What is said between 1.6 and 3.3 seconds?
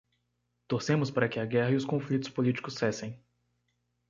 e os conflitos políticos cessem